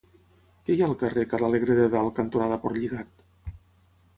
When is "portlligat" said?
2.65-3.55